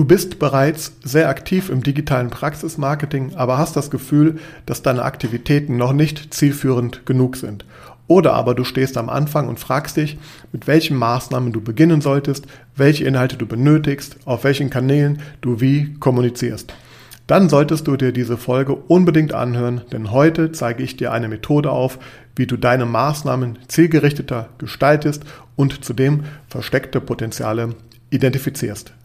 [0.00, 5.76] Du bist bereits sehr aktiv im digitalen Praxismarketing, aber hast das Gefühl, dass deine Aktivitäten
[5.76, 7.66] noch nicht zielführend genug sind.
[8.06, 10.16] Oder aber du stehst am Anfang und fragst dich,
[10.52, 15.92] mit welchen Maßnahmen du beginnen solltest, welche Inhalte du benötigst, auf welchen Kanälen du wie
[16.00, 16.72] kommunizierst.
[17.26, 21.70] Dann solltest du dir diese Folge unbedingt anhören, denn heute zeige ich dir eine Methode
[21.70, 21.98] auf,
[22.36, 25.24] wie du deine Maßnahmen zielgerichteter gestaltest
[25.56, 27.74] und zudem versteckte Potenziale
[28.08, 28.94] identifizierst.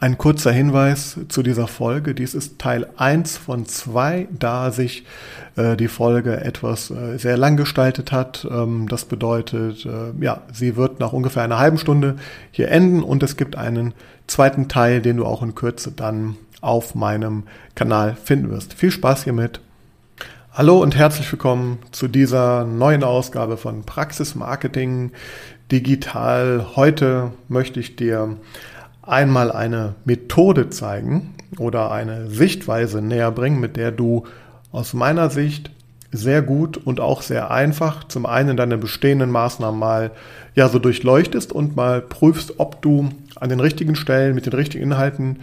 [0.00, 2.14] Ein kurzer Hinweis zu dieser Folge.
[2.14, 5.04] Dies ist Teil 1 von 2, da sich
[5.56, 8.46] äh, die Folge etwas äh, sehr lang gestaltet hat.
[8.48, 12.14] Ähm, das bedeutet, äh, ja, sie wird nach ungefähr einer halben Stunde
[12.52, 13.92] hier enden und es gibt einen
[14.28, 17.42] zweiten Teil, den du auch in Kürze dann auf meinem
[17.74, 18.74] Kanal finden wirst.
[18.74, 19.60] Viel Spaß hiermit.
[20.52, 25.10] Hallo und herzlich willkommen zu dieser neuen Ausgabe von Praxis Marketing
[25.72, 26.76] Digital.
[26.76, 28.36] Heute möchte ich dir
[29.08, 34.24] einmal eine Methode zeigen oder eine Sichtweise näher bringen, mit der du
[34.70, 35.70] aus meiner Sicht
[36.12, 40.10] sehr gut und auch sehr einfach zum einen deine bestehenden Maßnahmen mal
[40.54, 44.84] ja so durchleuchtest und mal prüfst, ob du an den richtigen Stellen mit den richtigen
[44.84, 45.40] Inhalten,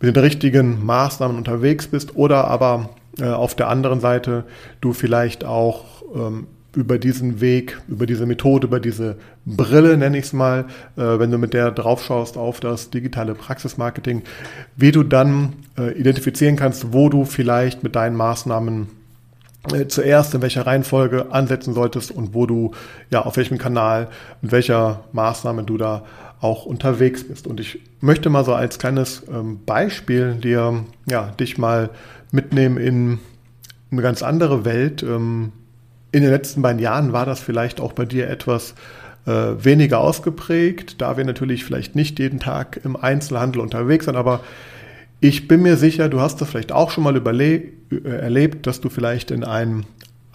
[0.00, 4.44] mit den richtigen Maßnahmen unterwegs bist oder aber äh, auf der anderen Seite
[4.80, 10.26] du vielleicht auch ähm, über diesen Weg, über diese Methode, über diese Brille, nenne ich
[10.26, 14.22] es mal, äh, wenn du mit der draufschaust auf das digitale Praxismarketing,
[14.76, 18.88] wie du dann äh, identifizieren kannst, wo du vielleicht mit deinen Maßnahmen
[19.72, 22.72] äh, zuerst in welcher Reihenfolge ansetzen solltest und wo du
[23.10, 24.08] ja auf welchem Kanal
[24.42, 26.04] mit welcher Maßnahme du da
[26.40, 27.46] auch unterwegs bist.
[27.46, 31.88] Und ich möchte mal so als kleines ähm, Beispiel dir ja dich mal
[32.32, 33.18] mitnehmen in
[33.90, 35.02] eine ganz andere Welt.
[35.02, 35.52] Ähm,
[36.14, 38.76] in den letzten beiden Jahren war das vielleicht auch bei dir etwas
[39.26, 44.40] äh, weniger ausgeprägt, da wir natürlich vielleicht nicht jeden Tag im Einzelhandel unterwegs sind, aber
[45.18, 48.90] ich bin mir sicher, du hast das vielleicht auch schon mal äh, erlebt, dass du
[48.90, 49.86] vielleicht in ein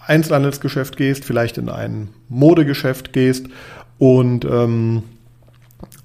[0.06, 3.46] Einzelhandelsgeschäft gehst, vielleicht in ein Modegeschäft gehst
[3.98, 5.04] und ähm,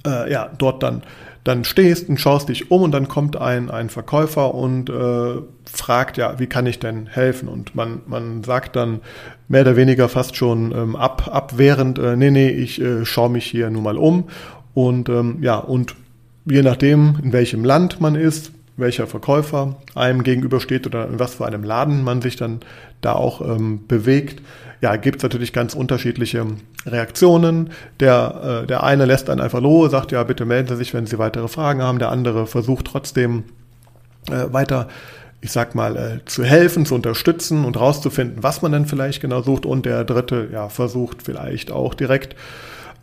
[0.08, 1.04] äh, ja, dort dann
[1.46, 5.42] dann stehst und schaust dich um und dann kommt ein, ein Verkäufer und äh,
[5.72, 7.48] fragt, ja, wie kann ich denn helfen?
[7.48, 9.00] Und man, man sagt dann
[9.48, 13.46] mehr oder weniger fast schon ähm, ab, abwehrend, äh, nee, nee, ich äh, schaue mich
[13.46, 14.26] hier nur mal um.
[14.74, 15.96] Und ähm, ja, und
[16.46, 21.46] je nachdem, in welchem Land man ist, welcher Verkäufer einem gegenübersteht oder in was für
[21.46, 22.62] einem Laden man sich dann
[23.02, 24.42] da auch ähm, bewegt,
[24.82, 26.46] ja, gibt es natürlich ganz unterschiedliche
[26.86, 27.72] Reaktionen.
[28.00, 31.06] Der, äh, der eine lässt dann einfach los, sagt, ja, bitte melden Sie sich, wenn
[31.06, 32.00] Sie weitere Fragen haben.
[32.00, 33.44] Der andere versucht trotzdem
[34.30, 34.88] äh, weiter,
[35.42, 39.42] ich sag mal, äh, zu helfen, zu unterstützen und rauszufinden, was man denn vielleicht genau
[39.42, 39.66] sucht.
[39.66, 42.36] Und der dritte, ja, versucht vielleicht auch direkt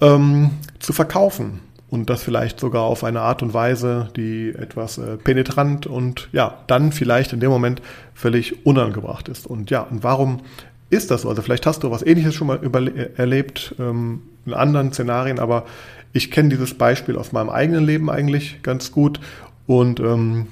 [0.01, 1.61] ähm, zu verkaufen.
[1.89, 6.55] Und das vielleicht sogar auf eine Art und Weise, die etwas äh, penetrant und ja,
[6.67, 7.83] dann vielleicht in dem Moment
[8.15, 9.47] völlig unangebracht ist.
[9.47, 10.41] Und ja, und warum
[10.93, 11.29] ist das so?
[11.29, 12.61] Also vielleicht hast du was ähnliches schon mal
[13.17, 15.65] erlebt ähm, in anderen Szenarien, aber
[16.13, 19.19] ich kenne dieses Beispiel aus meinem eigenen Leben eigentlich ganz gut
[19.67, 20.49] und ähm,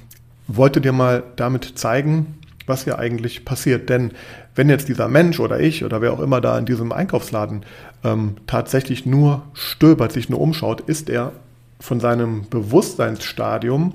[0.49, 3.91] wollte dir mal damit zeigen, was hier eigentlich passiert.
[3.91, 4.13] Denn
[4.55, 7.67] wenn jetzt dieser Mensch oder ich oder wer auch immer da in diesem Einkaufsladen
[8.03, 11.33] ähm, tatsächlich nur stöbert, sich nur umschaut, ist er
[11.81, 13.95] von seinem Bewusstseinsstadium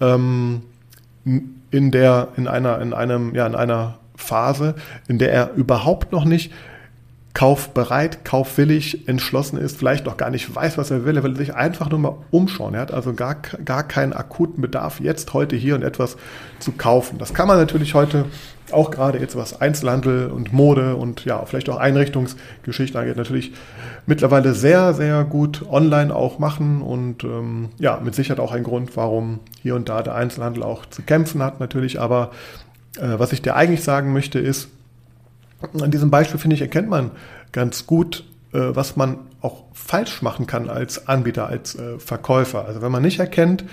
[0.00, 0.62] ähm,
[1.24, 4.74] in der in einer in einem ja in einer Phase,
[5.06, 6.52] in der er überhaupt noch nicht
[7.34, 11.16] kaufbereit, kaufwillig, entschlossen ist, vielleicht noch gar nicht weiß, was er will.
[11.16, 12.74] Er will sich einfach nur mal umschauen.
[12.74, 16.16] Er hat also gar, gar keinen akuten Bedarf, jetzt heute hier und etwas
[16.58, 17.18] zu kaufen.
[17.18, 18.24] Das kann man natürlich heute
[18.72, 23.52] auch gerade jetzt was Einzelhandel und Mode und ja, vielleicht auch Einrichtungsgeschichten angeht, natürlich
[24.06, 28.96] mittlerweile sehr, sehr gut online auch machen und ähm, ja, mit Sicherheit auch ein Grund,
[28.96, 32.30] warum hier und da der Einzelhandel auch zu kämpfen hat natürlich, aber
[33.00, 34.68] was ich dir eigentlich sagen möchte, ist,
[35.80, 37.10] an diesem Beispiel, finde ich, erkennt man
[37.52, 42.64] ganz gut, äh, was man auch falsch machen kann als Anbieter, als äh, Verkäufer.
[42.66, 43.64] Also wenn man nicht erkennt,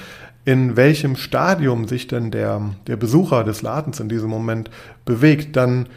[0.45, 4.69] in welchem Stadium sich denn der, der Besucher des Ladens in diesem Moment
[5.03, 5.87] bewegt, dann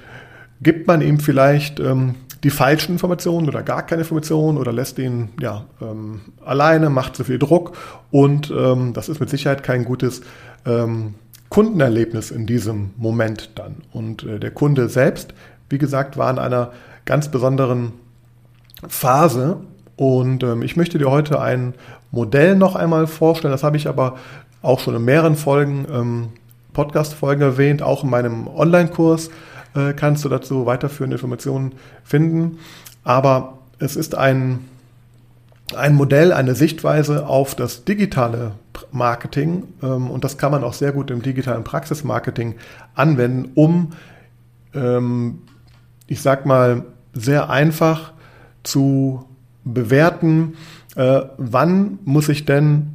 [0.63, 2.15] gibt man ihm vielleicht ähm,
[2.45, 7.25] die falschen Informationen oder gar keine Informationen oder lässt ihn ja ähm, alleine, macht zu
[7.25, 7.77] viel Druck
[8.11, 10.23] und ähm, das ist mit Sicherheit kein gutes
[10.65, 11.15] ähm,
[11.49, 13.77] Kundenerlebnis in diesem Moment dann.
[13.93, 15.35] Und äh, der Kunde selbst,
[15.69, 16.73] wie gesagt, war in einer
[17.05, 17.93] ganz besonderen
[18.87, 19.59] Phase.
[19.97, 21.75] Und ähm, ich möchte dir heute ein
[22.11, 23.53] Modell noch einmal vorstellen.
[23.53, 24.17] Das habe ich aber
[24.63, 26.29] auch schon in mehreren Folgen, ähm,
[26.73, 27.83] Podcast-Folgen erwähnt.
[27.83, 29.31] Auch in meinem Online-Kurs
[29.75, 31.73] äh, kannst du dazu weiterführende Informationen
[32.05, 32.59] finden.
[33.05, 34.61] Aber es ist ein,
[35.77, 38.53] ein Modell, eine Sichtweise auf das digitale
[38.93, 39.65] Marketing.
[39.83, 42.55] Ähm, und das kann man auch sehr gut im digitalen Praxismarketing
[42.95, 43.93] anwenden, um,
[44.75, 45.41] ähm,
[46.07, 48.13] ich sag mal, sehr einfach
[48.63, 49.25] zu
[49.65, 50.55] bewerten,
[50.97, 52.95] äh, wann muss ich denn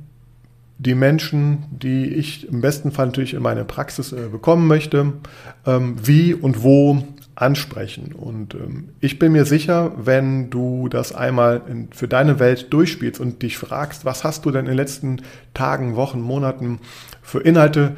[0.77, 5.13] die Menschen, die ich im besten Fall natürlich in meine Praxis äh, bekommen möchte,
[5.65, 7.03] ähm, wie und wo
[7.35, 8.13] ansprechen.
[8.13, 13.19] Und ähm, ich bin mir sicher, wenn du das einmal in, für deine Welt durchspielst
[13.19, 15.21] und dich fragst, was hast du denn in den letzten
[15.53, 16.79] Tagen, Wochen, Monaten
[17.21, 17.95] für Inhalte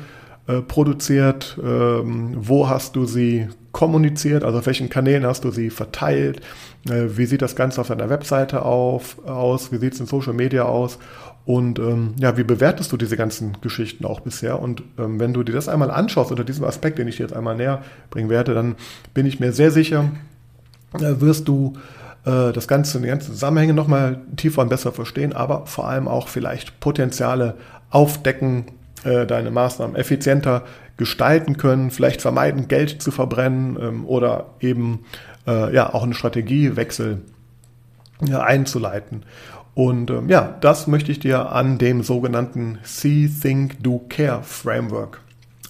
[0.48, 5.70] äh, produziert, ähm, wo hast du sie kommuniziert, also auf welchen Kanälen hast du sie
[5.70, 6.40] verteilt,
[6.88, 10.34] äh, wie sieht das Ganze auf deiner Webseite auf, aus, wie sieht es in Social
[10.34, 10.98] Media aus
[11.46, 14.60] und ähm, ja, wie bewertest du diese ganzen Geschichten auch bisher?
[14.60, 17.36] Und ähm, wenn du dir das einmal anschaust unter diesem Aspekt, den ich dir jetzt
[17.36, 18.76] einmal näher bringen werde, dann
[19.14, 20.10] bin ich mir sehr sicher,
[20.96, 21.74] äh, wirst du
[22.26, 26.30] äh, das Ganze, die ganzen Zusammenhänge nochmal tiefer und besser verstehen, aber vor allem auch
[26.30, 27.56] vielleicht Potenziale
[27.92, 28.66] aufdecken,
[29.04, 30.64] äh, deine Maßnahmen effizienter
[30.98, 35.06] gestalten können, vielleicht vermeiden, Geld zu verbrennen ähm, oder eben
[35.46, 37.22] äh, ja auch einen Strategiewechsel
[38.26, 39.24] ja, einzuleiten.
[39.76, 45.22] Und ähm, ja, das möchte ich dir an dem sogenannten See, Think, Do, Care Framework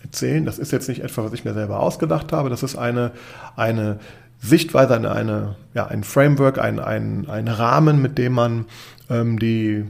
[0.04, 0.46] erzählen.
[0.46, 2.50] Das ist jetzt nicht etwas, was ich mir selber ausgedacht habe.
[2.50, 3.12] Das ist eine,
[3.56, 4.00] eine
[4.40, 8.66] Sichtweise, eine, eine, ja, ein Framework, ein, ein, ein Rahmen, mit dem man
[9.10, 9.86] ähm, die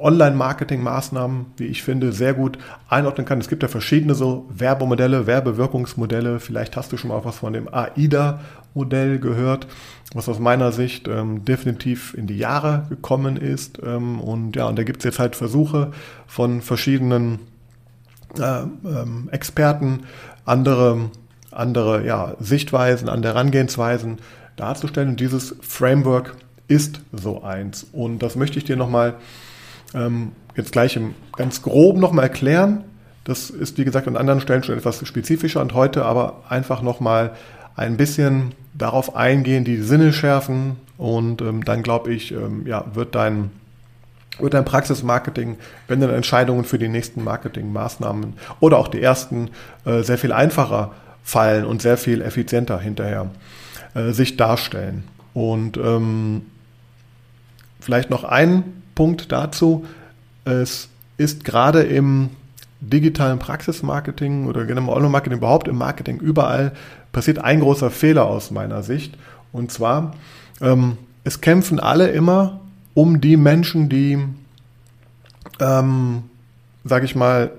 [0.00, 2.58] Online-Marketing-Maßnahmen, wie ich finde, sehr gut
[2.88, 3.40] einordnen kann.
[3.40, 6.40] Es gibt ja verschiedene so Werbemodelle, Werbewirkungsmodelle.
[6.40, 9.66] Vielleicht hast du schon mal was von dem AIDA-Modell gehört,
[10.14, 13.80] was aus meiner Sicht ähm, definitiv in die Jahre gekommen ist.
[13.84, 15.92] Ähm, und ja, und da gibt es jetzt halt Versuche
[16.26, 17.40] von verschiedenen
[18.38, 20.00] äh, ähm, Experten,
[20.44, 21.10] andere,
[21.50, 24.18] andere ja, Sichtweisen, andere Herangehensweisen
[24.56, 25.10] darzustellen.
[25.10, 26.36] Und dieses Framework
[26.68, 27.86] ist so eins.
[27.92, 29.16] Und das möchte ich dir nochmal
[29.94, 32.84] ähm, jetzt gleich im ganz grob nochmal erklären.
[33.24, 37.32] Das ist, wie gesagt, an anderen Stellen schon etwas spezifischer und heute aber einfach nochmal
[37.76, 43.14] ein bisschen darauf eingehen, die Sinne schärfen und ähm, dann glaube ich, ähm, ja, wird
[43.14, 43.50] dein,
[44.38, 45.56] wird dein Praxismarketing,
[45.88, 49.50] wenn dann Entscheidungen für die nächsten Marketingmaßnahmen oder auch die ersten
[49.84, 50.92] äh, sehr viel einfacher
[51.22, 53.30] fallen und sehr viel effizienter hinterher
[53.94, 55.04] äh, sich darstellen.
[55.32, 56.42] Und ähm,
[57.80, 59.86] vielleicht noch ein Punkt dazu.
[60.44, 62.28] Es ist gerade im
[62.82, 66.72] digitalen Praxismarketing oder generell Online-Marketing überhaupt im Marketing überall
[67.10, 69.16] passiert ein großer Fehler aus meiner Sicht.
[69.52, 70.16] Und zwar,
[70.60, 72.60] ähm, es kämpfen alle immer
[72.92, 74.18] um die Menschen, die,
[75.60, 76.24] ähm,
[76.84, 77.52] sage ich mal,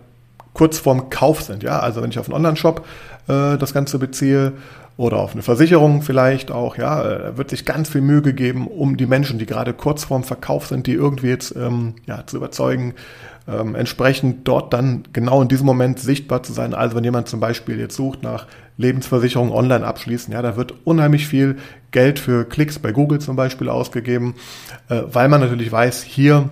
[0.54, 1.64] kurz vorm Kauf sind.
[1.64, 2.86] Ja, also wenn ich auf einen Online-Shop
[3.28, 4.54] äh, das Ganze beziehe
[5.02, 8.98] oder auf eine Versicherung vielleicht auch, ja, da wird sich ganz viel Mühe gegeben, um
[8.98, 12.94] die Menschen, die gerade kurz vorm Verkauf sind, die irgendwie jetzt ähm, ja, zu überzeugen,
[13.48, 16.76] ähm, entsprechend dort dann genau in diesem Moment sichtbar zu sein.
[16.76, 18.46] Also wenn jemand zum Beispiel jetzt sucht nach
[18.78, 21.58] Lebensversicherung online abschließen, ja, da wird unheimlich viel
[21.90, 24.36] Geld für Klicks bei Google zum Beispiel ausgegeben,
[24.88, 26.52] äh, weil man natürlich weiß, hier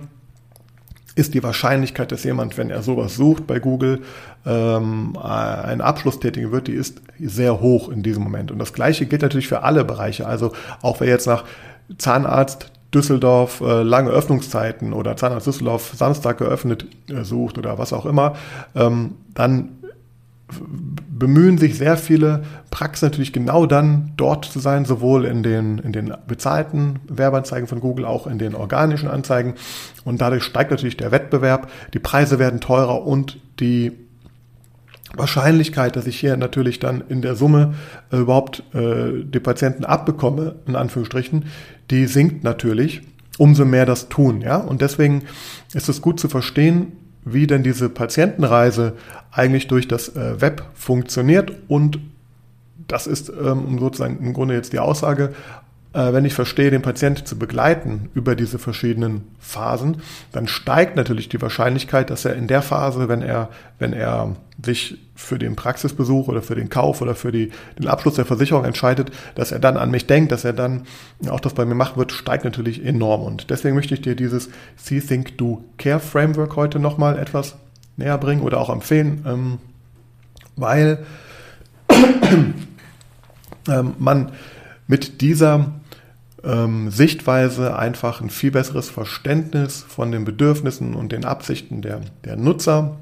[1.14, 4.00] ist die Wahrscheinlichkeit, dass jemand, wenn er sowas sucht bei Google,
[4.46, 8.50] ähm, einen Abschluss tätigen wird, die ist sehr hoch in diesem Moment.
[8.50, 10.26] Und das Gleiche gilt natürlich für alle Bereiche.
[10.26, 11.44] Also auch wer jetzt nach
[11.98, 18.06] Zahnarzt Düsseldorf äh, lange Öffnungszeiten oder Zahnarzt Düsseldorf Samstag geöffnet äh, sucht oder was auch
[18.06, 18.34] immer,
[18.74, 19.70] ähm, dann
[21.08, 25.92] bemühen sich sehr viele Praxen natürlich genau dann dort zu sein, sowohl in den, in
[25.92, 29.54] den bezahlten Werbeanzeigen von Google, auch in den organischen Anzeigen.
[30.04, 33.92] Und dadurch steigt natürlich der Wettbewerb, die Preise werden teurer und die
[35.16, 37.74] Wahrscheinlichkeit, dass ich hier natürlich dann in der Summe
[38.12, 41.46] äh, überhaupt äh, die Patienten abbekomme, in Anführungsstrichen,
[41.90, 43.02] die sinkt natürlich,
[43.38, 44.40] umso mehr das tun.
[44.40, 44.56] Ja?
[44.56, 45.22] Und deswegen
[45.74, 46.92] ist es gut zu verstehen,
[47.24, 48.94] wie denn diese Patientenreise
[49.32, 51.52] eigentlich durch das äh, Web funktioniert.
[51.68, 51.98] Und
[52.86, 55.32] das ist ähm, sozusagen im Grunde jetzt die Aussage,
[55.92, 61.42] wenn ich verstehe, den Patienten zu begleiten über diese verschiedenen Phasen, dann steigt natürlich die
[61.42, 63.48] Wahrscheinlichkeit, dass er in der Phase, wenn er,
[63.80, 68.14] wenn er sich für den Praxisbesuch oder für den Kauf oder für die, den Abschluss
[68.14, 70.82] der Versicherung entscheidet, dass er dann an mich denkt, dass er dann
[71.28, 73.22] auch das bei mir machen wird, steigt natürlich enorm.
[73.22, 77.56] Und deswegen möchte ich dir dieses See, Think, Do, Care Framework heute nochmal etwas
[77.96, 79.24] näher bringen oder auch empfehlen.
[79.26, 79.58] Ähm,
[80.56, 81.04] weil
[83.68, 84.32] ähm, man
[84.86, 85.79] mit dieser
[86.44, 92.36] ähm, Sichtweise einfach ein viel besseres Verständnis von den Bedürfnissen und den Absichten der, der
[92.36, 92.96] Nutzer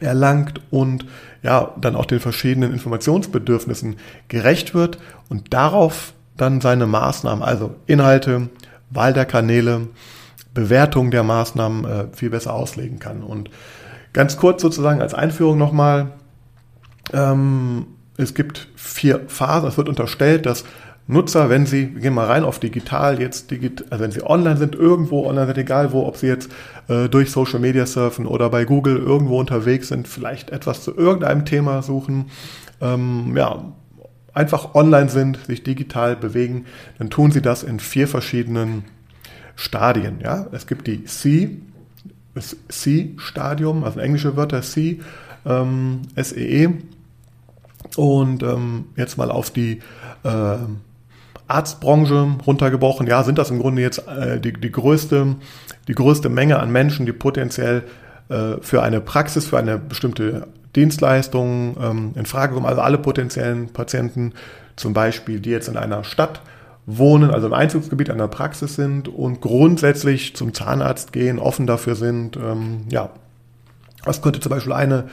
[0.00, 1.06] erlangt und
[1.42, 3.96] ja, dann auch den verschiedenen Informationsbedürfnissen
[4.28, 4.98] gerecht wird
[5.28, 8.48] und darauf dann seine Maßnahmen, also Inhalte,
[8.90, 9.88] Wahl der Kanäle,
[10.52, 13.22] Bewertung der Maßnahmen äh, viel besser auslegen kann.
[13.22, 13.50] Und
[14.12, 16.12] ganz kurz sozusagen als Einführung nochmal,
[17.12, 17.86] ähm,
[18.16, 19.68] es gibt vier Phasen.
[19.68, 20.64] Es wird unterstellt, dass
[21.08, 24.56] Nutzer, wenn sie, wir gehen mal rein auf digital, jetzt digital, also wenn sie online
[24.56, 26.50] sind, irgendwo online sind, egal wo, ob sie jetzt
[26.88, 31.44] äh, durch Social Media surfen oder bei Google irgendwo unterwegs sind, vielleicht etwas zu irgendeinem
[31.44, 32.26] Thema suchen,
[32.80, 33.72] ähm, ja,
[34.34, 36.66] einfach online sind, sich digital bewegen,
[36.98, 38.84] dann tun sie das in vier verschiedenen
[39.54, 40.18] Stadien.
[40.20, 40.46] Ja?
[40.52, 41.58] Es gibt die C,
[42.68, 45.00] C-Stadium, also englische Wörter C,
[45.46, 46.64] ähm, SEE.
[46.64, 46.68] E.
[47.96, 49.80] Und ähm, jetzt mal auf die
[50.24, 50.56] äh,
[51.48, 55.36] Arztbranche runtergebrochen, ja, sind das im Grunde jetzt äh, die, die, größte,
[55.88, 57.84] die größte Menge an Menschen, die potenziell
[58.28, 62.66] äh, für eine Praxis, für eine bestimmte Dienstleistung ähm, in Frage kommen.
[62.66, 64.32] Also alle potenziellen Patienten,
[64.76, 66.42] zum Beispiel, die jetzt in einer Stadt
[66.84, 72.36] wohnen, also im Einzugsgebiet einer Praxis sind und grundsätzlich zum Zahnarzt gehen, offen dafür sind.
[72.36, 73.10] Ähm, ja,
[74.04, 75.04] das könnte zum Beispiel eine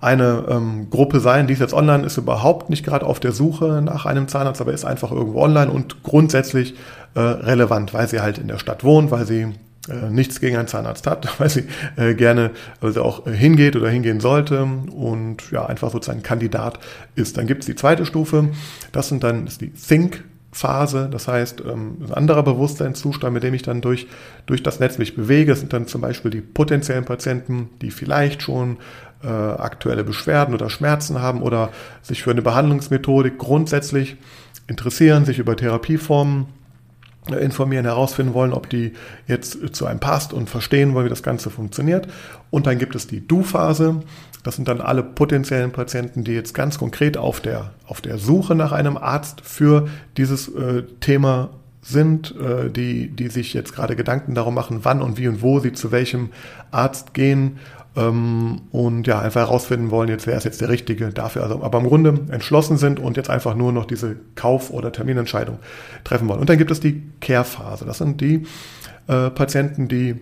[0.00, 3.82] eine ähm, Gruppe sein, die ist jetzt online, ist überhaupt nicht gerade auf der Suche
[3.82, 6.74] nach einem Zahnarzt, aber ist einfach irgendwo online und grundsätzlich
[7.14, 9.46] äh, relevant, weil sie halt in der Stadt wohnt, weil sie
[9.88, 11.64] äh, nichts gegen einen Zahnarzt hat, weil sie
[11.96, 12.50] äh, gerne,
[12.82, 16.78] sie auch äh, hingeht oder hingehen sollte und ja, einfach sozusagen Kandidat
[17.14, 17.36] ist.
[17.36, 18.50] Dann gibt es die zweite Stufe,
[18.92, 20.24] das sind dann ist die Think
[20.56, 24.06] Phase, das heißt ähm, ein anderer Bewusstseinszustand, mit dem ich dann durch,
[24.46, 25.52] durch das Netz mich bewege.
[25.52, 28.78] Das sind dann zum Beispiel die potenziellen Patienten, die vielleicht schon
[29.22, 31.70] äh, aktuelle Beschwerden oder Schmerzen haben oder
[32.02, 34.16] sich für eine Behandlungsmethodik grundsätzlich
[34.68, 36.46] interessieren, sich über Therapieformen
[37.30, 38.92] äh, informieren, herausfinden wollen, ob die
[39.26, 42.08] jetzt zu einem passt und verstehen wollen, wie das Ganze funktioniert.
[42.50, 44.02] Und dann gibt es die Du-Phase.
[44.42, 48.54] Das sind dann alle potenziellen Patienten, die jetzt ganz konkret auf der, auf der Suche
[48.54, 51.50] nach einem Arzt für dieses äh, Thema
[51.82, 55.60] sind, äh, die, die sich jetzt gerade Gedanken darum machen, wann und wie und wo
[55.60, 56.30] sie zu welchem
[56.70, 57.58] Arzt gehen
[57.96, 61.42] ähm, und ja, einfach herausfinden wollen, jetzt wer ist jetzt der Richtige dafür.
[61.42, 65.58] Also, aber im Grunde entschlossen sind und jetzt einfach nur noch diese Kauf- oder Terminentscheidung
[66.04, 66.40] treffen wollen.
[66.40, 67.84] Und dann gibt es die Care-Phase.
[67.84, 68.46] Das sind die
[69.08, 70.16] äh, Patienten, die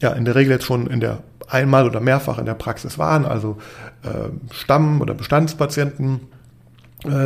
[0.00, 1.18] ja in der Regel jetzt schon in der
[1.48, 3.56] einmal oder mehrfach in der Praxis waren, also
[4.02, 6.20] äh, Stamm- oder Bestandspatienten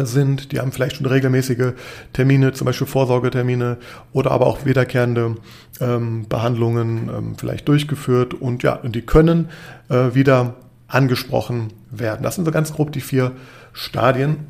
[0.05, 1.73] sind, die haben vielleicht schon regelmäßige
[2.12, 3.79] Termine, zum Beispiel Vorsorgetermine
[4.12, 5.37] oder aber auch wiederkehrende
[5.81, 9.49] ähm, Behandlungen ähm, vielleicht durchgeführt und ja, und die können
[9.88, 10.57] äh, wieder
[10.88, 12.23] angesprochen werden.
[12.23, 13.33] Das sind so ganz grob die vier
[13.73, 14.47] Stadien.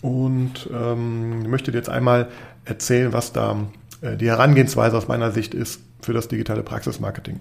[0.00, 2.28] Und ähm, ich möchte dir jetzt einmal
[2.64, 3.56] erzählen, was da
[4.00, 7.40] äh, die Herangehensweise aus meiner Sicht ist für das digitale Praxismarketing.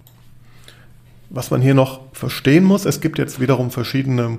[1.33, 4.37] Was man hier noch verstehen muss, es gibt jetzt wiederum verschiedene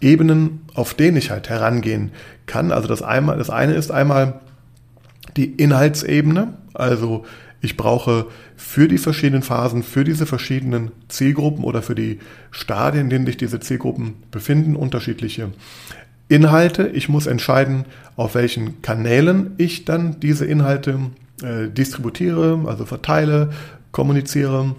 [0.00, 2.10] Ebenen, auf denen ich halt herangehen
[2.46, 2.72] kann.
[2.72, 4.40] Also das, einmal, das eine ist einmal
[5.36, 6.54] die Inhaltsebene.
[6.74, 7.24] Also
[7.60, 12.18] ich brauche für die verschiedenen Phasen, für diese verschiedenen Zielgruppen oder für die
[12.50, 15.52] Stadien, in denen sich diese Zielgruppen befinden, unterschiedliche
[16.26, 16.88] Inhalte.
[16.88, 17.84] Ich muss entscheiden,
[18.16, 20.98] auf welchen Kanälen ich dann diese Inhalte
[21.40, 23.50] äh, distributiere, also verteile,
[23.92, 24.74] kommuniziere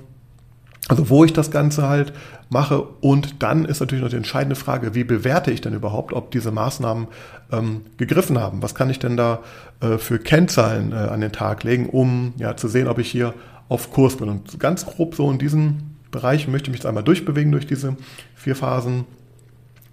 [0.90, 2.14] also wo ich das Ganze halt
[2.50, 2.82] mache.
[2.82, 6.52] Und dann ist natürlich noch die entscheidende Frage, wie bewerte ich denn überhaupt, ob diese
[6.52, 7.08] Maßnahmen
[7.52, 8.62] ähm, gegriffen haben?
[8.62, 9.40] Was kann ich denn da
[9.82, 13.34] äh, für Kennzahlen äh, an den Tag legen, um ja zu sehen, ob ich hier
[13.70, 14.30] auf Kurs bin?
[14.30, 17.96] Und ganz grob so in diesen Bereichen möchte ich mich jetzt einmal durchbewegen durch diese
[18.36, 19.06] vier Phasen,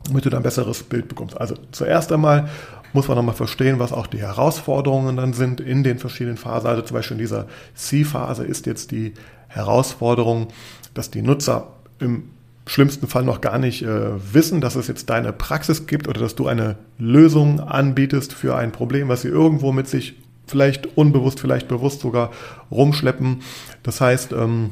[0.07, 1.41] damit du dann ein besseres Bild bekommst.
[1.41, 2.49] Also zuerst einmal
[2.93, 6.69] muss man nochmal verstehen, was auch die Herausforderungen dann sind in den verschiedenen Phasen.
[6.69, 9.15] Also zum Beispiel in dieser C-Phase ist jetzt die
[9.49, 10.49] Herausforderung,
[10.95, 11.69] dass die Nutzer
[11.99, 12.25] im
[12.67, 16.37] schlimmsten Fall noch gar nicht äh, wissen, dass es jetzt deine Praxis gibt oder dass
[16.37, 20.15] du eine Lösung anbietest für ein Problem, was sie irgendwo mit sich
[20.47, 22.31] vielleicht unbewusst, vielleicht bewusst sogar
[22.71, 23.43] rumschleppen.
[23.83, 24.71] Das heißt, ähm,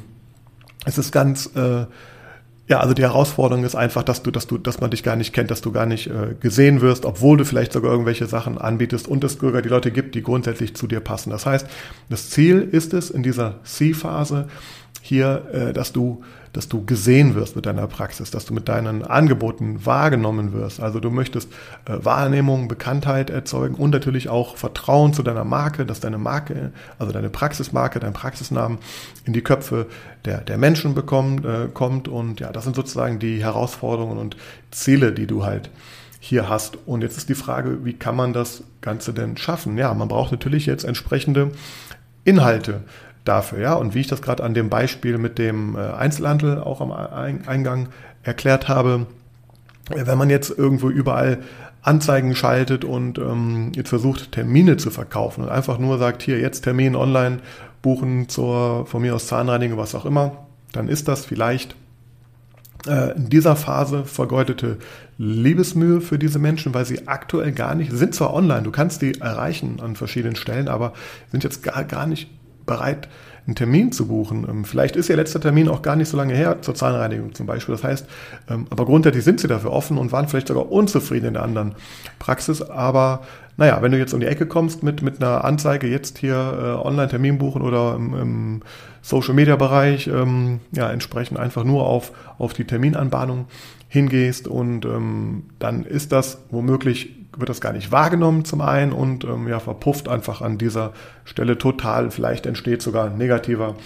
[0.84, 1.86] es ist ganz äh,
[2.68, 5.32] ja, also die Herausforderung ist einfach, dass du, dass du, dass man dich gar nicht
[5.32, 9.08] kennt, dass du gar nicht äh, gesehen wirst, obwohl du vielleicht sogar irgendwelche Sachen anbietest
[9.08, 11.30] und es sogar die Leute gibt, die grundsätzlich zu dir passen.
[11.30, 11.66] Das heißt,
[12.10, 14.48] das Ziel ist es in dieser C-Phase
[15.08, 16.22] hier, äh, dass du
[16.52, 20.80] dass du gesehen wirst mit deiner Praxis, dass du mit deinen Angeboten wahrgenommen wirst.
[20.80, 21.50] Also du möchtest
[21.84, 27.12] äh, Wahrnehmung, Bekanntheit erzeugen und natürlich auch Vertrauen zu deiner Marke, dass deine Marke, also
[27.12, 28.78] deine Praxismarke, dein Praxisnamen
[29.24, 29.86] in die Köpfe
[30.24, 32.08] der, der Menschen bekommt, äh, kommt.
[32.08, 34.36] Und ja, das sind sozusagen die Herausforderungen und
[34.70, 35.70] Ziele, die du halt
[36.20, 36.78] hier hast.
[36.86, 39.78] Und jetzt ist die Frage, wie kann man das Ganze denn schaffen?
[39.78, 41.52] Ja, man braucht natürlich jetzt entsprechende
[42.24, 42.82] Inhalte
[43.28, 43.74] dafür, ja.
[43.74, 47.88] Und wie ich das gerade an dem Beispiel mit dem äh, Einzelhandel auch am Eingang
[48.22, 49.06] erklärt habe,
[49.90, 51.38] wenn man jetzt irgendwo überall
[51.82, 56.62] Anzeigen schaltet und ähm, jetzt versucht, Termine zu verkaufen und einfach nur sagt, hier jetzt
[56.62, 57.38] Termin online
[57.80, 61.76] buchen zur, von mir aus Zahnreinigung, was auch immer, dann ist das vielleicht
[62.86, 64.78] äh, in dieser Phase vergeudete
[65.16, 69.20] Liebesmühe für diese Menschen, weil sie aktuell gar nicht, sind zwar online, du kannst die
[69.20, 70.92] erreichen an verschiedenen Stellen, aber
[71.30, 72.28] sind jetzt gar, gar nicht
[72.68, 73.08] bereit,
[73.48, 74.46] einen Termin zu buchen.
[74.48, 77.46] Ähm, vielleicht ist ihr letzter Termin auch gar nicht so lange her zur Zahnreinigung zum
[77.46, 77.74] Beispiel.
[77.74, 78.06] Das heißt,
[78.48, 81.74] ähm, aber grundsätzlich sind sie dafür offen und waren vielleicht sogar unzufrieden in der anderen
[82.18, 82.62] Praxis.
[82.62, 83.22] Aber
[83.56, 86.86] naja, wenn du jetzt um die Ecke kommst mit, mit einer Anzeige, jetzt hier äh,
[86.86, 88.62] Online-Termin buchen oder im, im
[89.02, 93.46] Social-Media-Bereich, ähm, ja, entsprechend einfach nur auf, auf die Terminanbahnung
[93.88, 99.24] hingehst und ähm, dann ist das womöglich wird das gar nicht wahrgenommen zum einen und
[99.24, 100.92] ähm, ja, verpufft einfach an dieser
[101.24, 102.10] Stelle total.
[102.10, 103.76] Vielleicht entsteht sogar negativer,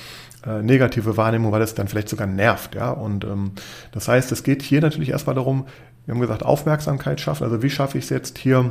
[0.46, 2.74] äh, negative Wahrnehmung, weil es dann vielleicht sogar nervt.
[2.74, 2.90] Ja?
[2.90, 3.52] Und ähm,
[3.92, 5.66] das heißt, es geht hier natürlich erstmal darum,
[6.06, 7.44] wir haben gesagt, Aufmerksamkeit schaffen.
[7.44, 8.70] Also wie schaffe ich es jetzt hier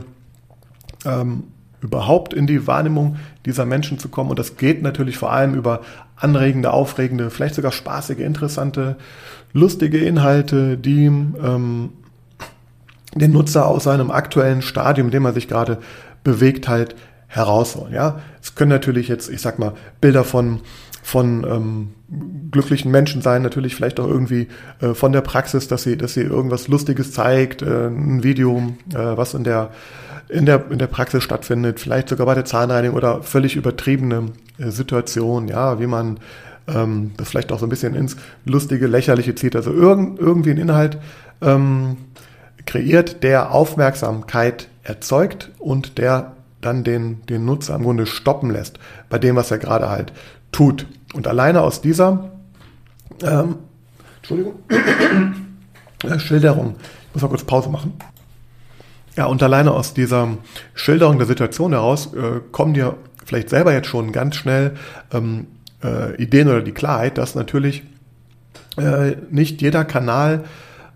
[1.05, 1.43] ähm,
[1.81, 4.29] überhaupt in die Wahrnehmung dieser Menschen zu kommen?
[4.31, 5.81] Und das geht natürlich vor allem über
[6.15, 8.97] anregende, aufregende, vielleicht sogar spaßige, interessante,
[9.53, 11.89] lustige Inhalte, die ähm,
[13.15, 15.80] den Nutzer aus seinem aktuellen Stadium, in dem er sich gerade
[16.24, 16.96] bewegt, halt
[17.27, 17.94] herausholen.
[17.94, 20.62] Ja, es können natürlich jetzt, ich sag mal, Bilder von
[21.03, 21.89] von ähm,
[22.51, 24.50] glücklichen Menschen sein, natürlich vielleicht auch irgendwie
[24.82, 29.18] äh, von der Praxis, dass sie, dass sie irgendwas Lustiges zeigt, äh, ein Video, äh,
[29.18, 29.72] was in der
[30.30, 34.70] in der in der Praxis stattfindet, vielleicht sogar bei der Zahnreinigung oder völlig übertriebene äh,
[34.70, 36.20] Situation, ja, wie man
[36.68, 38.15] ähm, das vielleicht auch so ein bisschen ins
[38.46, 39.56] lustige, lächerliche zieht.
[39.56, 41.00] Also irgend, irgendwie ein Inhalt,
[41.41, 41.98] ähm,
[42.65, 49.18] kreiert, der Aufmerksamkeit erzeugt und der dann den, den Nutzer im Grunde stoppen lässt bei
[49.18, 50.14] dem, was er gerade halt
[50.51, 50.85] tut.
[51.14, 52.31] Und alleine aus dieser
[53.24, 53.55] ähm,
[54.18, 54.53] Entschuldigung,
[56.03, 56.75] äh, Schilderung,
[57.07, 57.94] ich muss mal kurz Pause machen.
[59.16, 60.38] Ja, und alleine aus dieser
[60.74, 64.75] Schilderung der Situation heraus äh, kommen dir vielleicht selber jetzt schon ganz schnell
[65.12, 65.48] ähm,
[65.83, 67.83] äh, Ideen oder die Klarheit, dass natürlich
[68.77, 70.46] äh, nicht jeder Kanal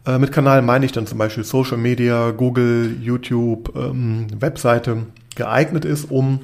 [0.06, 5.86] äh, mit Kanal meine ich dann zum Beispiel Social Media, Google, YouTube, ähm, Webseite geeignet
[5.86, 6.42] ist, um,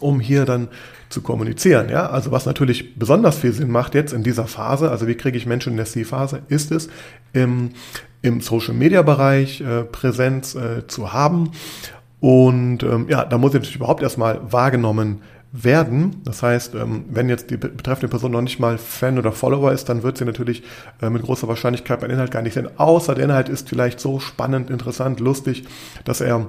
[0.00, 0.68] um hier dann
[1.08, 1.88] zu kommunizieren.
[1.88, 2.10] Ja?
[2.10, 5.46] Also was natürlich besonders viel Sinn macht jetzt in dieser Phase, also wie kriege ich
[5.46, 6.88] Menschen in der C-Phase, ist es
[7.32, 7.70] im,
[8.22, 11.52] im Social-Media-Bereich äh, Präsenz äh, zu haben.
[12.20, 15.35] Und ähm, ja, da muss ich natürlich überhaupt erstmal wahrgenommen werden.
[16.24, 19.88] Das heißt, ähm, wenn jetzt die betreffende Person noch nicht mal Fan oder Follower ist,
[19.88, 20.62] dann wird sie natürlich
[21.00, 22.68] äh, mit großer Wahrscheinlichkeit beim Inhalt gar nicht sehen.
[22.76, 25.64] Außer der Inhalt ist vielleicht so spannend, interessant, lustig,
[26.04, 26.46] dass er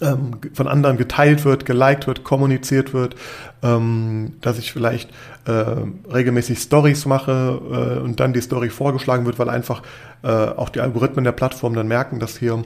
[0.00, 3.16] ähm, von anderen geteilt wird, geliked wird, kommuniziert wird,
[3.62, 5.10] ähm, dass ich vielleicht
[5.44, 5.64] äh,
[6.12, 9.82] regelmäßig Stories mache äh, und dann die Story vorgeschlagen wird, weil einfach
[10.22, 12.62] auch die Algorithmen der Plattform dann merken, dass hier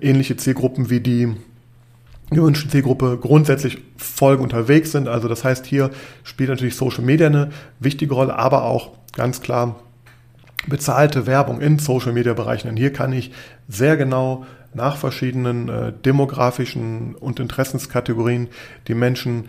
[0.00, 1.36] ähnliche Zielgruppen wie die
[2.30, 5.08] gewünschten Zielgruppe grundsätzlich folgen unterwegs sind.
[5.08, 5.90] Also das heißt, hier
[6.24, 9.76] spielt natürlich Social Media eine wichtige Rolle, aber auch ganz klar
[10.66, 12.66] bezahlte Werbung in Social Media Bereichen.
[12.68, 13.30] Denn hier kann ich
[13.68, 18.48] sehr genau nach verschiedenen äh, demografischen und Interessenskategorien
[18.88, 19.48] die Menschen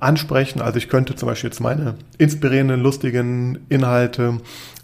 [0.00, 0.60] ansprechen.
[0.60, 4.40] Also ich könnte zum Beispiel jetzt meine inspirierenden, lustigen Inhalte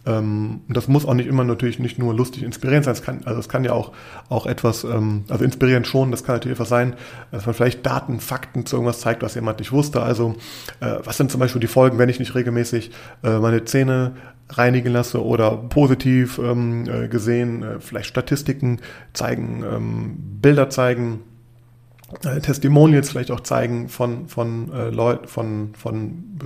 [0.06, 2.94] ähm, das muss auch nicht immer natürlich nicht nur lustig inspirierend sein.
[2.94, 3.92] Es kann, also es kann ja auch,
[4.28, 6.94] auch etwas, ähm, also inspirierend schon, das kann natürlich etwas sein,
[7.30, 10.02] dass man vielleicht Daten, Fakten zu irgendwas zeigt, was jemand nicht wusste.
[10.02, 10.36] Also
[10.80, 12.90] äh, was sind zum Beispiel die Folgen, wenn ich nicht regelmäßig
[13.22, 14.12] äh, meine Zähne
[14.48, 18.80] reinigen lasse oder positiv ähm, äh, gesehen, äh, vielleicht Statistiken
[19.12, 21.20] zeigen, ähm, Bilder zeigen,
[22.24, 26.38] äh, Testimonials vielleicht auch zeigen von von äh, Leuten von von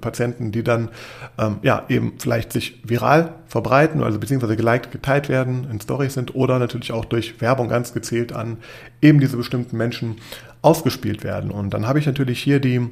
[0.00, 0.90] Patienten, die dann
[1.38, 6.34] ähm, ja eben vielleicht sich viral verbreiten, also beziehungsweise geliked, geteilt werden, in Stories sind
[6.34, 8.58] oder natürlich auch durch Werbung ganz gezielt an
[9.02, 10.16] eben diese bestimmten Menschen
[10.62, 11.50] ausgespielt werden.
[11.50, 12.88] Und dann habe ich natürlich hier die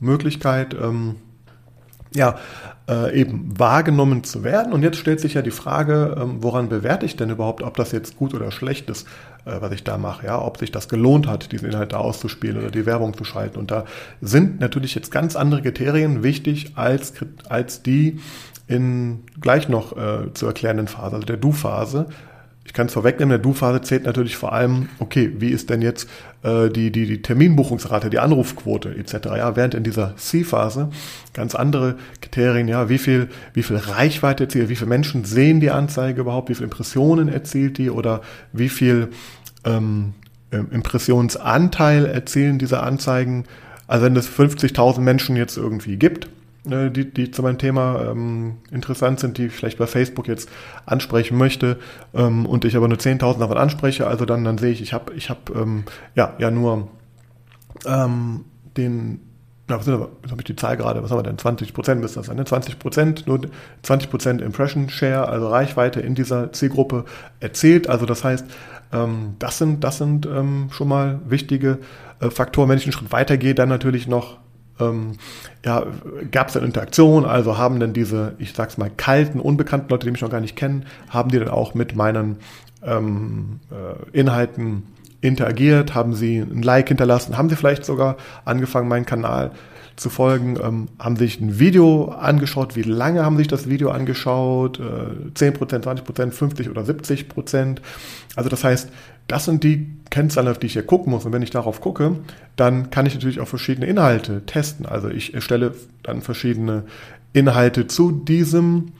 [0.00, 1.16] Möglichkeit, ähm,
[2.14, 2.38] ja,
[2.88, 4.72] äh, eben wahrgenommen zu werden.
[4.72, 7.92] Und jetzt stellt sich ja die Frage, ähm, woran bewerte ich denn überhaupt, ob das
[7.92, 9.06] jetzt gut oder schlecht ist,
[9.44, 12.70] was ich da mache, ja, ob sich das gelohnt hat, diesen Inhalt da auszuspielen oder
[12.70, 13.58] die Werbung zu schalten.
[13.58, 13.84] Und da
[14.20, 17.14] sind natürlich jetzt ganz andere Kriterien wichtig als,
[17.48, 18.20] als die,
[18.66, 22.06] in gleich noch äh, zu erklärenden Phase, also der Du-Phase.
[22.66, 26.08] Ich kann es vorwegnehmen, der Du-Phase zählt natürlich vor allem, okay, wie ist denn jetzt
[26.42, 29.26] äh, die, die, die Terminbuchungsrate, die Anrufquote etc.
[29.36, 30.88] Ja, während in dieser C-Phase
[31.34, 35.70] ganz andere Kriterien, ja, wie viel, wie viel Reichweite erzielt, wie viele Menschen sehen die
[35.70, 38.22] Anzeige überhaupt, wie viele Impressionen erzielt die oder
[38.52, 39.08] wie viel
[39.64, 40.14] ähm,
[40.50, 43.44] Impressionsanteil erzielen diese Anzeigen.
[43.86, 46.28] Also wenn es 50.000 Menschen jetzt irgendwie gibt,
[46.64, 50.48] die, die zu meinem Thema ähm, interessant sind, die ich vielleicht bei Facebook jetzt
[50.86, 51.78] ansprechen möchte
[52.14, 55.12] ähm, und ich aber nur 10.000 davon anspreche, also dann, dann sehe ich, ich habe
[55.14, 56.88] ich hab, ähm, ja, ja nur
[57.84, 58.46] ähm,
[58.78, 59.20] den,
[59.68, 61.74] ja, was, sind aber, was habe ich die Zahl gerade, was haben wir denn, 20
[61.74, 62.46] Prozent müsste das sein, ne?
[62.46, 63.40] 20 Prozent, nur
[63.82, 67.04] 20 Prozent Impression Share, also Reichweite in dieser Zielgruppe
[67.40, 68.46] erzählt, also das heißt,
[68.92, 71.78] ähm, das sind, das sind ähm, schon mal wichtige
[72.20, 72.70] äh, Faktoren.
[72.70, 74.38] Wenn ich einen Schritt weitergehe, dann natürlich noch
[74.80, 75.12] ähm,
[75.64, 75.86] ja,
[76.30, 80.12] gab es dann Interaktion, also haben denn diese, ich sag's mal, kalten, unbekannten Leute, die
[80.12, 82.38] mich noch gar nicht kennen, haben die dann auch mit meinen
[82.82, 84.84] ähm, äh, Inhalten
[85.24, 89.52] interagiert, haben sie ein Like hinterlassen, haben sie vielleicht sogar angefangen, meinen Kanal
[89.96, 94.80] zu folgen, ähm, haben sich ein Video angeschaut, wie lange haben sich das Video angeschaut,
[94.80, 97.80] äh, 10%, 20%, 50 oder 70%.
[98.34, 98.90] Also das heißt,
[99.28, 101.24] das sind die Kennzahlen, auf die ich hier gucken muss.
[101.24, 102.16] Und wenn ich darauf gucke,
[102.56, 104.84] dann kann ich natürlich auch verschiedene Inhalte testen.
[104.84, 106.84] Also ich erstelle dann verschiedene
[107.32, 108.92] Inhalte zu diesem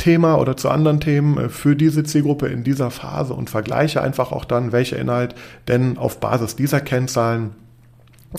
[0.00, 4.32] Thema oder zu anderen Themen äh, für diese Zielgruppe in dieser Phase und vergleiche einfach
[4.32, 5.34] auch dann, welcher Inhalt
[5.68, 7.50] denn auf Basis dieser Kennzahlen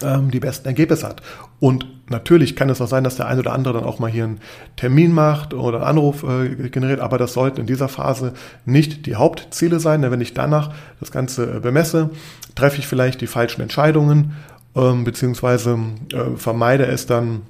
[0.02, 1.21] ähm, die besten Ergebnisse hat.
[1.60, 4.24] Und natürlich kann es auch sein, dass der eine oder andere dann auch mal hier
[4.24, 4.39] einen
[4.76, 8.34] Termin macht oder einen Anruf äh, generiert, aber das sollten in dieser Phase
[8.65, 12.10] nicht die Hauptziele sein, denn wenn ich danach das Ganze äh, bemesse,
[12.56, 14.34] treffe ich vielleicht die falschen Entscheidungen,
[14.76, 15.78] ähm, beziehungsweise
[16.12, 17.43] äh, vermeide es dann,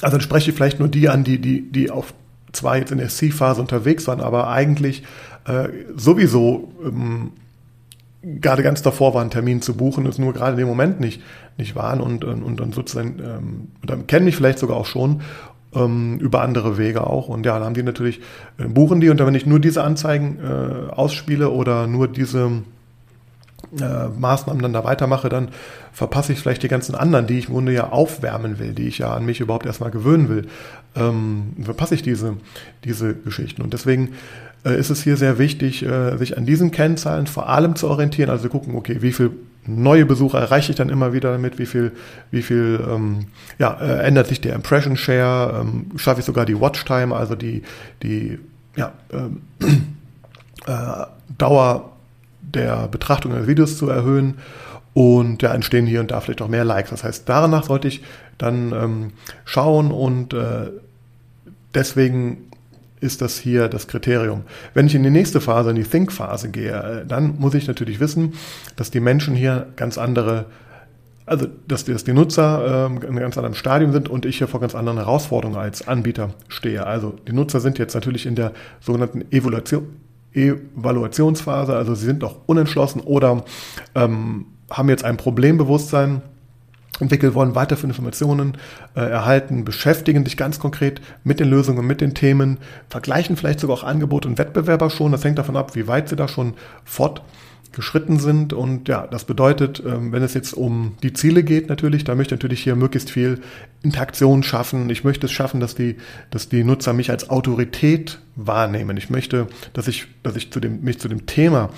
[0.00, 2.14] also dann spreche ich vielleicht nur die an, die, die, die auf
[2.52, 5.02] zwar jetzt in der C-Phase unterwegs waren, aber eigentlich
[5.46, 7.32] äh, sowieso ähm,
[8.22, 11.22] gerade ganz davor waren, einen Termin zu buchen, es nur gerade in dem Moment nicht,
[11.58, 15.22] nicht waren und, und, und sozusagen, ähm, dann kennen mich vielleicht sogar auch schon
[15.74, 17.28] ähm, über andere Wege auch.
[17.28, 18.20] Und ja, dann haben die natürlich,
[18.58, 22.62] äh, buchen die und dann, wenn ich nur diese Anzeigen äh, ausspiele oder nur diese
[23.80, 25.48] äh, Maßnahmen dann da weitermache, dann
[25.92, 28.98] verpasse ich vielleicht die ganzen anderen, die ich im Grunde ja aufwärmen will, die ich
[28.98, 30.48] ja an mich überhaupt erstmal gewöhnen will,
[30.94, 32.36] ähm, verpasse ich diese,
[32.84, 33.62] diese Geschichten.
[33.62, 34.10] Und deswegen
[34.64, 38.30] äh, ist es hier sehr wichtig, äh, sich an diesen Kennzahlen vor allem zu orientieren.
[38.30, 39.30] Also gucken, okay, wie viel
[39.66, 41.92] neue Besucher erreiche ich dann immer wieder damit, wie viel,
[42.30, 43.26] wie viel ähm,
[43.58, 47.62] ja, äh, ändert sich der Impression Share, ähm, schaffe ich sogar die Watchtime, also die,
[48.02, 48.38] die
[48.76, 49.42] ja, ähm,
[50.66, 51.06] äh,
[51.38, 51.91] Dauer
[52.54, 54.38] der Betrachtung des Videos zu erhöhen
[54.94, 56.90] und ja, entstehen hier und da vielleicht auch mehr Likes.
[56.90, 58.02] Das heißt, danach sollte ich
[58.38, 59.12] dann ähm,
[59.44, 60.70] schauen und äh,
[61.74, 62.50] deswegen
[63.00, 64.42] ist das hier das Kriterium.
[64.74, 68.00] Wenn ich in die nächste Phase, in die Think-Phase gehe, äh, dann muss ich natürlich
[68.00, 68.34] wissen,
[68.76, 70.46] dass die Menschen hier ganz andere,
[71.26, 74.38] also dass die, dass die Nutzer ähm, in einem ganz anderen Stadium sind und ich
[74.38, 76.86] hier vor ganz anderen Herausforderungen als Anbieter stehe.
[76.86, 79.86] Also die Nutzer sind jetzt natürlich in der sogenannten Evaluation,
[80.34, 83.44] Evaluationsphase, also sie sind noch unentschlossen oder
[83.94, 86.22] ähm, haben jetzt ein Problembewusstsein
[87.00, 88.56] entwickelt worden, weiterführende Informationen
[88.94, 93.78] äh, erhalten, beschäftigen sich ganz konkret mit den Lösungen, mit den Themen, vergleichen vielleicht sogar
[93.78, 95.12] auch Angebot und Wettbewerber schon.
[95.12, 98.52] Das hängt davon ab, wie weit sie da schon fortgeschritten sind.
[98.52, 102.34] Und ja, das bedeutet, ähm, wenn es jetzt um die Ziele geht, natürlich, da möchte
[102.34, 103.40] ich natürlich hier möglichst viel
[103.82, 104.90] Interaktion schaffen.
[104.90, 105.96] Ich möchte es schaffen, dass die,
[106.30, 108.96] dass die Nutzer mich als Autorität wahrnehmen.
[108.96, 111.70] Ich möchte, dass ich, dass ich zu dem, mich zu dem Thema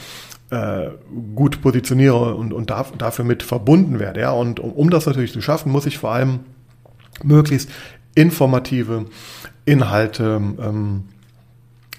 [0.55, 0.91] äh,
[1.35, 4.21] gut positioniere und, und darf, dafür mit verbunden werde.
[4.21, 4.31] Ja?
[4.31, 6.41] Und um, um das natürlich zu schaffen, muss ich vor allem
[7.23, 7.71] möglichst
[8.15, 9.07] informative
[9.65, 11.05] Inhalte ähm,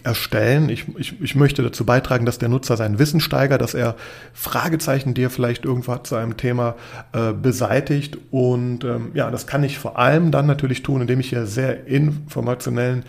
[0.03, 0.69] erstellen.
[0.69, 3.95] Ich, ich, ich möchte dazu beitragen, dass der Nutzer sein Wissen steigert, dass er
[4.33, 6.75] Fragezeichen, die er vielleicht irgendwo zu einem Thema
[7.11, 8.17] äh, beseitigt.
[8.31, 11.87] Und ähm, ja, das kann ich vor allem dann natürlich tun, indem ich hier sehr
[11.87, 13.03] informationellen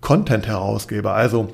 [0.00, 1.12] Content herausgebe.
[1.12, 1.52] Also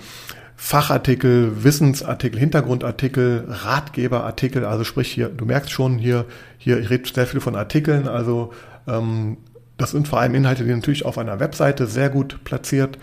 [0.61, 6.25] Fachartikel, Wissensartikel, Hintergrundartikel, Ratgeberartikel, also sprich hier, du merkst schon hier,
[6.59, 8.53] hier, ich rede sehr viel von Artikeln, also
[8.89, 9.37] ähm,
[9.77, 12.99] das sind vor allem Inhalte, die natürlich auf einer Webseite sehr gut platziert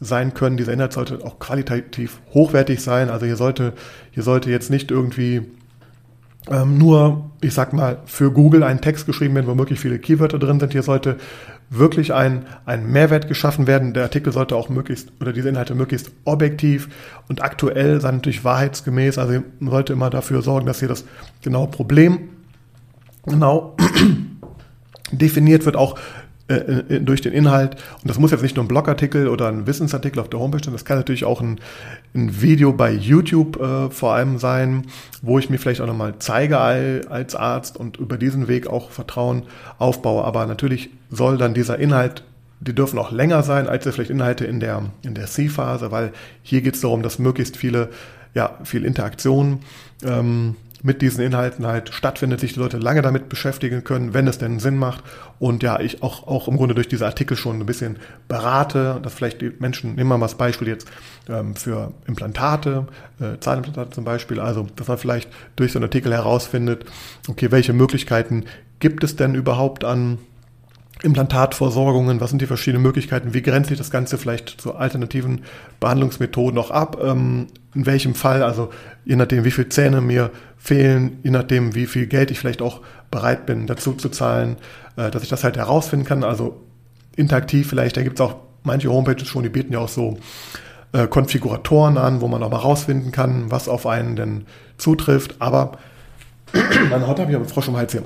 [0.00, 0.56] sein können.
[0.56, 3.10] Dieser Inhalt sollte auch qualitativ hochwertig sein.
[3.10, 3.74] Also hier sollte,
[4.10, 5.42] hier sollte jetzt nicht irgendwie
[6.50, 10.38] ähm, nur, ich sag mal, für Google ein Text geschrieben werden, wo wirklich viele Keywörter
[10.38, 10.72] drin sind.
[10.72, 11.18] Hier sollte
[11.78, 13.94] wirklich ein, ein Mehrwert geschaffen werden.
[13.94, 16.88] Der Artikel sollte auch möglichst, oder diese Inhalte möglichst objektiv
[17.28, 19.18] und aktuell sein, natürlich wahrheitsgemäß.
[19.18, 21.04] Also man sollte immer dafür sorgen, dass hier das
[21.42, 22.30] genaue Problem
[23.26, 23.76] genau
[25.12, 25.98] definiert wird, auch
[26.48, 27.76] äh, äh, durch den Inhalt.
[28.02, 30.74] Und das muss jetzt nicht nur ein Blogartikel oder ein Wissensartikel auf der Homepage sein,
[30.74, 31.58] das kann natürlich auch ein,
[32.14, 34.84] ein Video bei YouTube äh, vor allem sein,
[35.22, 39.44] wo ich mir vielleicht auch nochmal zeige als Arzt und über diesen Weg auch Vertrauen
[39.78, 40.24] aufbaue.
[40.24, 42.24] Aber natürlich soll dann dieser Inhalt
[42.60, 46.62] die dürfen auch länger sein als vielleicht Inhalte in der, in der C-Phase, weil hier
[46.62, 47.90] geht es darum, dass möglichst viele,
[48.34, 49.60] ja, viel Interaktion
[50.02, 54.36] ähm, mit diesen Inhalten halt stattfindet, sich die Leute lange damit beschäftigen können, wenn es
[54.36, 55.02] denn Sinn macht.
[55.38, 57.96] Und ja, ich auch, auch im Grunde durch diese Artikel schon ein bisschen
[58.28, 60.86] berate, dass vielleicht die Menschen, nehmen wir mal das Beispiel jetzt
[61.26, 62.86] ähm, für Implantate,
[63.18, 66.84] äh, Zahnimplantate zum Beispiel, also dass man vielleicht durch so einen Artikel herausfindet,
[67.28, 68.44] okay, welche Möglichkeiten
[68.78, 70.18] gibt es denn überhaupt an
[71.04, 75.42] Implantatversorgungen, was sind die verschiedenen Möglichkeiten, wie grenzt sich das Ganze vielleicht zu alternativen
[75.78, 78.70] Behandlungsmethoden noch ab, ähm, in welchem Fall, also
[79.04, 82.80] je nachdem, wie viele Zähne mir fehlen, je nachdem, wie viel Geld ich vielleicht auch
[83.10, 84.56] bereit bin, dazu zu zahlen,
[84.96, 86.62] äh, dass ich das halt herausfinden kann, also
[87.16, 90.16] interaktiv vielleicht, da gibt es auch manche Homepages schon, die bieten ja auch so
[90.92, 94.46] äh, Konfiguratoren an, wo man auch mal rausfinden kann, was auf einen denn
[94.78, 95.72] zutrifft, aber
[96.90, 98.04] meine Haut habe ich aber Frosch im Hals hier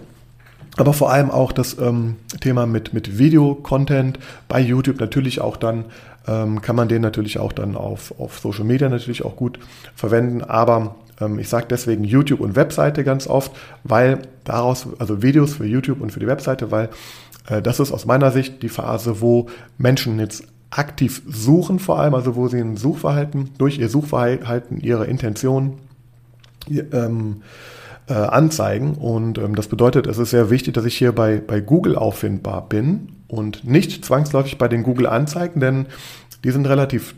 [0.80, 5.86] aber vor allem auch das ähm, Thema mit, mit Video-Content bei YouTube natürlich auch dann,
[6.26, 9.58] ähm, kann man den natürlich auch dann auf, auf Social Media natürlich auch gut
[9.94, 10.42] verwenden.
[10.42, 13.52] Aber ähm, ich sage deswegen YouTube und Webseite ganz oft,
[13.84, 16.90] weil daraus, also Videos für YouTube und für die Webseite, weil
[17.48, 19.46] äh, das ist aus meiner Sicht die Phase, wo
[19.78, 25.06] Menschen jetzt aktiv suchen vor allem, also wo sie ein Suchverhalten, durch ihr Suchverhalten ihre
[25.06, 25.78] Intention
[26.92, 27.42] ähm,
[28.08, 28.94] äh, anzeigen.
[28.94, 32.68] Und ähm, das bedeutet, es ist sehr wichtig, dass ich hier bei, bei Google auffindbar
[32.68, 35.86] bin und nicht zwangsläufig bei den Google-Anzeigen, denn
[36.44, 37.14] die sind relativ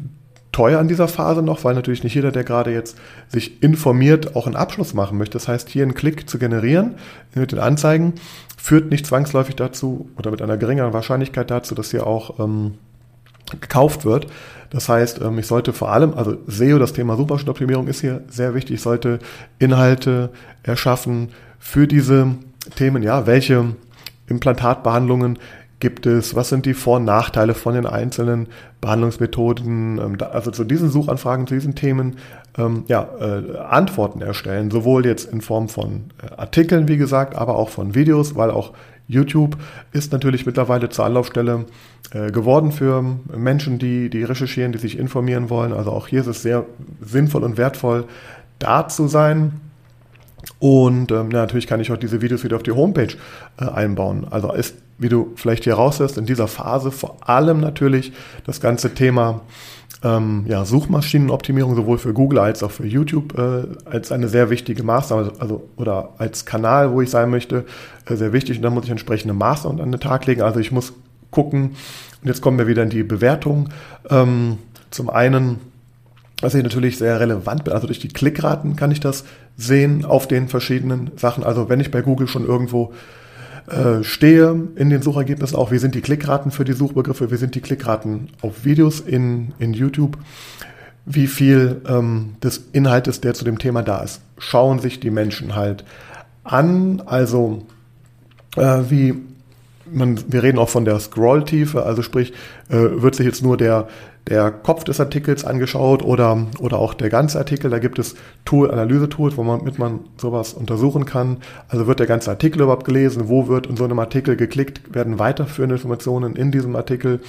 [0.52, 2.98] teuer an dieser Phase noch, weil natürlich nicht jeder, der gerade jetzt
[3.28, 5.34] sich informiert, auch einen Abschluss machen möchte.
[5.34, 6.96] Das heißt, hier einen Klick zu generieren
[7.34, 8.14] mit den Anzeigen
[8.56, 12.74] führt nicht zwangsläufig dazu oder mit einer geringeren Wahrscheinlichkeit dazu, dass hier auch ähm,
[13.60, 14.26] gekauft wird.
[14.70, 18.54] Das heißt, ähm, ich sollte vor allem, also SEO, das Thema Suchmaschinenoptimierung ist hier sehr
[18.54, 18.76] wichtig.
[18.76, 19.18] Ich sollte
[19.58, 20.30] Inhalte
[20.62, 22.34] erschaffen für diese
[22.76, 23.02] Themen.
[23.02, 23.74] Ja, welche
[24.28, 25.38] Implantatbehandlungen
[25.80, 26.36] gibt es?
[26.36, 28.48] Was sind die Vor- und Nachteile von den einzelnen
[28.80, 29.98] Behandlungsmethoden?
[29.98, 32.16] Ähm, also zu diesen Suchanfragen, zu diesen Themen,
[32.56, 34.70] ähm, ja, äh, Antworten erstellen.
[34.70, 38.72] Sowohl jetzt in Form von äh, Artikeln, wie gesagt, aber auch von Videos, weil auch
[39.10, 39.56] YouTube
[39.92, 41.66] ist natürlich mittlerweile zur Anlaufstelle
[42.12, 43.02] äh, geworden für
[43.36, 45.72] Menschen, die, die recherchieren, die sich informieren wollen.
[45.72, 46.64] Also auch hier ist es sehr
[47.00, 48.04] sinnvoll und wertvoll,
[48.58, 49.60] da zu sein.
[50.58, 53.14] Und ähm, ja, natürlich kann ich auch diese Videos wieder auf die Homepage
[53.58, 54.26] äh, einbauen.
[54.30, 58.12] Also ist, wie du vielleicht hier raushörst, in dieser Phase vor allem natürlich
[58.46, 59.42] das ganze Thema
[60.02, 64.82] ähm, ja, Suchmaschinenoptimierung sowohl für Google als auch für YouTube äh, als eine sehr wichtige
[64.82, 67.66] Maßnahme, also oder als Kanal, wo ich sein möchte,
[68.06, 68.56] äh, sehr wichtig.
[68.56, 70.42] Und dann muss ich entsprechende Maßnahmen an den Tag legen.
[70.42, 70.94] Also ich muss
[71.30, 71.76] gucken,
[72.22, 73.68] und jetzt kommen wir wieder in die Bewertung.
[74.08, 74.58] Ähm,
[74.90, 75.58] zum einen,
[76.40, 79.24] was ich natürlich sehr relevant bin, also durch die Klickraten kann ich das
[79.56, 81.44] sehen auf den verschiedenen Sachen.
[81.44, 82.92] Also wenn ich bei Google schon irgendwo
[83.70, 87.54] äh, stehe in den Suchergebnissen auch, wie sind die Klickraten für die Suchbegriffe, wie sind
[87.54, 90.18] die Klickraten auf Videos in, in YouTube,
[91.06, 95.54] wie viel ähm, des Inhaltes, der zu dem Thema da ist, schauen sich die Menschen
[95.54, 95.84] halt
[96.44, 97.66] an, also
[98.56, 99.14] äh, wie
[99.92, 102.32] man, wir reden auch von der Scrolltiefe, also sprich,
[102.68, 103.88] äh, wird sich jetzt nur der,
[104.28, 107.70] der Kopf des Artikels angeschaut oder, oder auch der ganze Artikel.
[107.70, 111.38] Da gibt es Tool, Analyse-Tools, womit man sowas untersuchen kann.
[111.68, 113.28] Also wird der ganze Artikel überhaupt gelesen?
[113.28, 114.94] Wo wird in so einem Artikel geklickt?
[114.94, 117.20] Werden weiterführende Informationen in diesem Artikel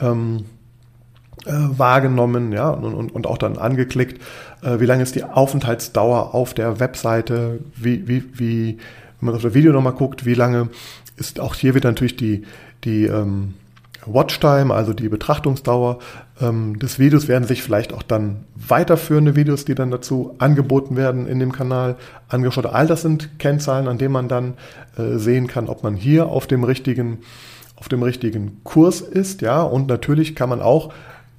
[0.00, 0.44] ähm,
[1.46, 4.20] äh, wahrgenommen, ja, und, und, und auch dann angeklickt?
[4.62, 7.60] Äh, wie lange ist die Aufenthaltsdauer auf der Webseite?
[7.76, 8.78] Wie, wie, wie,
[9.20, 10.68] wenn man auf das Video nochmal guckt, wie lange
[11.16, 12.42] ist auch hier wieder natürlich die,
[12.84, 13.54] die ähm,
[14.04, 15.98] Watchtime, also die Betrachtungsdauer
[16.40, 21.26] ähm, des Videos, werden sich vielleicht auch dann weiterführende Videos, die dann dazu angeboten werden
[21.26, 21.96] in dem Kanal,
[22.28, 22.66] angeschaut.
[22.66, 24.54] All das sind Kennzahlen, an denen man dann
[24.96, 27.18] äh, sehen kann, ob man hier auf dem richtigen,
[27.76, 29.62] auf dem richtigen Kurs ist, ja.
[29.62, 30.92] Und natürlich kann man auch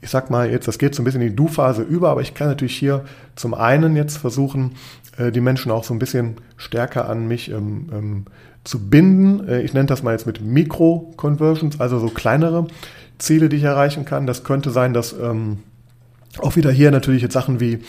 [0.04, 2.34] ich sag mal jetzt, das geht so ein bisschen in die Du-Phase über, aber ich
[2.34, 3.06] kann natürlich hier
[3.36, 4.76] zum einen jetzt versuchen,
[5.18, 8.26] äh, die Menschen auch so ein bisschen stärker an mich ähm, ähm,
[8.64, 9.48] zu binden.
[9.48, 12.68] Äh, ich nenne das mal jetzt mit Mikro-Conversions, also so kleinere
[13.18, 14.28] Ziele, die ich erreichen kann.
[14.28, 15.60] Das könnte sein, dass ähm,
[16.40, 17.80] auch wieder hier natürlich jetzt Sachen wie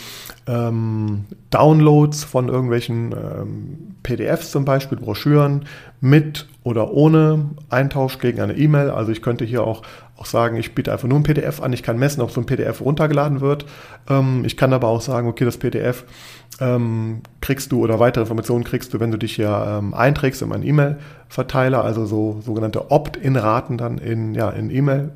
[0.46, 5.64] ähm, Downloads von irgendwelchen ähm, PDFs zum Beispiel, Broschüren
[6.00, 8.90] mit oder ohne Eintausch gegen eine E-Mail.
[8.90, 9.82] Also ich könnte hier auch,
[10.16, 11.72] auch sagen, ich biete einfach nur ein PDF an.
[11.72, 13.64] Ich kann messen, ob so ein PDF runtergeladen wird.
[14.08, 16.04] Ähm, ich kann aber auch sagen, okay, das PDF
[16.60, 20.48] ähm, kriegst du oder weitere Informationen kriegst du, wenn du dich hier ähm, einträgst in
[20.50, 25.12] meinen E-Mail-Verteiler, also so sogenannte Opt-in-Raten dann in, ja, in E-Mail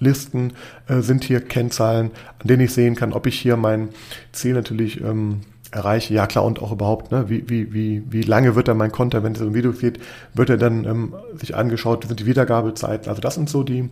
[0.00, 0.54] Listen
[0.88, 2.10] äh, sind hier Kennzahlen,
[2.40, 3.90] an denen ich sehen kann, ob ich hier mein
[4.32, 6.14] Ziel natürlich ähm, erreiche.
[6.14, 9.24] Ja klar, und auch überhaupt, ne, wie, wie, wie, wie lange wird dann mein Content,
[9.24, 10.00] wenn es um Video geht,
[10.34, 13.08] wird er dann ähm, sich angeschaut, sind die Wiedergabezeiten.
[13.08, 13.90] Also das sind so die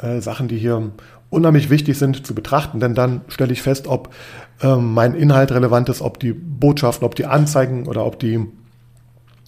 [0.00, 0.92] äh, Sachen, die hier
[1.30, 4.14] unheimlich wichtig sind zu betrachten, denn dann stelle ich fest, ob
[4.62, 8.46] ähm, mein Inhalt relevant ist, ob die Botschaften, ob die Anzeigen oder ob die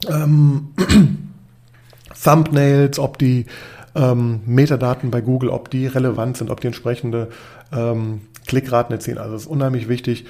[0.08, 0.68] ähm,
[2.22, 3.46] Thumbnails, ob die
[3.94, 7.28] ähm, Metadaten bei Google, ob die relevant sind, ob die entsprechende
[7.72, 9.18] ähm, Klickraten erzielen.
[9.18, 10.26] Also das ist unheimlich wichtig.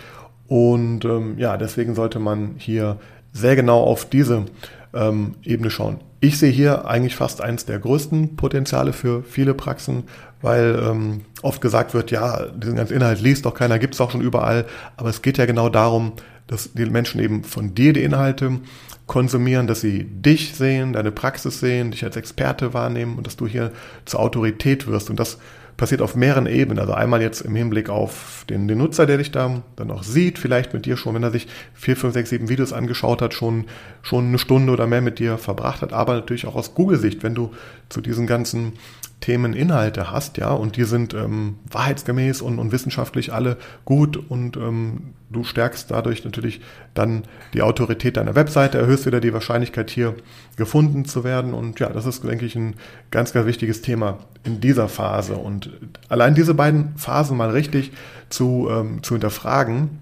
[0.48, 2.96] Und ähm, ja, deswegen sollte man hier
[3.32, 4.46] sehr genau auf diese
[4.92, 6.00] ähm, Ebene schauen.
[6.22, 10.04] Ich sehe hier eigentlich fast eins der größten Potenziale für viele Praxen,
[10.42, 14.10] weil ähm, oft gesagt wird, ja, diesen ganzen Inhalt liest doch keiner, gibt es auch
[14.10, 14.66] schon überall.
[14.96, 16.12] Aber es geht ja genau darum,
[16.50, 18.58] dass die Menschen eben von dir die Inhalte
[19.06, 23.46] konsumieren, dass sie dich sehen, deine Praxis sehen, dich als Experte wahrnehmen und dass du
[23.46, 23.70] hier
[24.04, 25.10] zur Autorität wirst.
[25.10, 25.38] Und das
[25.76, 26.80] passiert auf mehreren Ebenen.
[26.80, 30.40] Also einmal jetzt im Hinblick auf den, den Nutzer, der dich da dann auch sieht,
[30.40, 33.66] vielleicht mit dir schon, wenn er sich vier, fünf, sechs, sieben Videos angeschaut hat, schon,
[34.02, 37.36] schon eine Stunde oder mehr mit dir verbracht hat, aber natürlich auch aus Google-Sicht, wenn
[37.36, 37.52] du
[37.88, 38.72] zu diesen ganzen
[39.20, 44.56] Themen Inhalte hast, ja, und die sind ähm, wahrheitsgemäß und, und wissenschaftlich alle gut und
[44.56, 46.60] ähm, du stärkst dadurch natürlich
[46.94, 50.14] dann die Autorität deiner Webseite, erhöhst wieder die Wahrscheinlichkeit hier
[50.56, 52.76] gefunden zu werden und ja, das ist, denke ich, ein
[53.10, 55.70] ganz, ganz wichtiges Thema in dieser Phase und
[56.08, 57.92] allein diese beiden Phasen mal richtig
[58.30, 59.98] zu, ähm, zu hinterfragen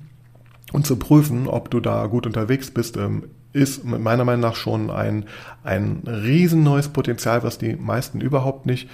[0.73, 4.91] und zu prüfen, ob du da gut unterwegs bist, ähm, ist meiner Meinung nach schon
[4.91, 5.25] ein,
[5.65, 8.89] ein riesen neues Potenzial, was die meisten überhaupt nicht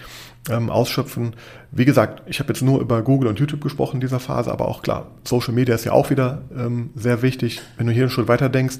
[0.50, 1.34] ähm, ausschöpfen.
[1.70, 4.68] Wie gesagt, ich habe jetzt nur über Google und YouTube gesprochen in dieser Phase, aber
[4.68, 7.62] auch klar, Social Media ist ja auch wieder ähm, sehr wichtig.
[7.76, 8.78] Wenn du hier einen Schritt weiter denkst,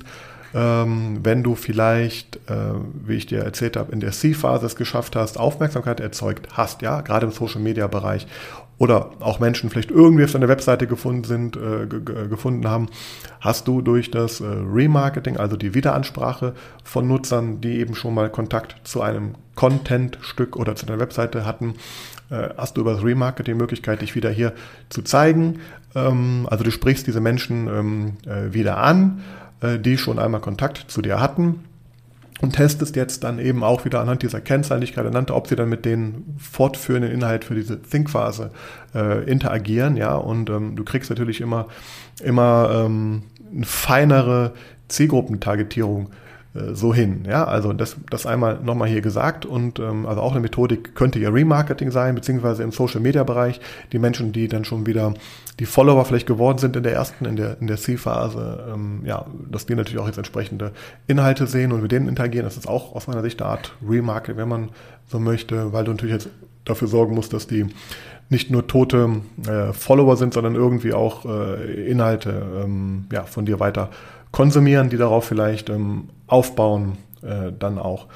[0.54, 5.16] ähm, wenn du vielleicht, äh, wie ich dir erzählt habe, in der C-Phase es geschafft
[5.16, 8.28] hast, Aufmerksamkeit erzeugt hast, ja, gerade im Social Media Bereich
[8.78, 12.88] oder auch Menschen vielleicht irgendwie auf deiner Webseite gefunden sind, äh, gefunden haben,
[13.40, 18.30] hast du durch das äh, Remarketing, also die Wiederansprache von Nutzern, die eben schon mal
[18.30, 21.74] Kontakt zu einem Content-Stück oder zu deiner Webseite hatten,
[22.30, 24.52] äh, hast du über das Remarketing die Möglichkeit, dich wieder hier
[24.88, 25.60] zu zeigen.
[25.94, 29.22] Ähm, also du sprichst diese Menschen ähm, äh, wieder an,
[29.60, 31.60] äh, die schon einmal Kontakt zu dir hatten
[32.40, 35.47] und testest jetzt dann eben auch wieder anhand dieser Kennzahlen, die ich gerade nannte, ob
[35.47, 38.51] sie dann mit den fortführenden Inhalt für diese Think-Phase
[38.94, 41.68] äh, interagieren, ja, und ähm, du kriegst natürlich immer,
[42.23, 43.23] immer ähm,
[43.55, 44.53] eine feinere
[44.88, 46.11] Zielgruppentargetierung
[46.55, 47.25] so hin.
[47.29, 51.19] Ja, also das, das einmal nochmal hier gesagt und ähm, also auch eine Methodik könnte
[51.19, 53.61] ja Remarketing sein, beziehungsweise im Social Media Bereich
[53.93, 55.14] die Menschen, die dann schon wieder
[55.59, 59.27] die Follower vielleicht geworden sind in der ersten, in der, in der C-Phase, ähm, ja,
[59.51, 60.73] dass die natürlich auch jetzt entsprechende
[61.09, 62.45] Inhalte sehen und mit denen interagieren.
[62.45, 64.69] Das ist auch aus meiner Sicht eine Art Remarketing, wenn man
[65.09, 66.29] so möchte, weil du natürlich jetzt
[66.64, 67.67] dafür sorgen musst, dass die
[68.31, 73.61] nicht nur tote äh, Follower sind, sondern irgendwie auch äh, Inhalte ähm, ja, von dir
[73.61, 73.90] weiter
[74.35, 78.09] konsumieren, die darauf vielleicht ähm, aufbauen äh, dann auch.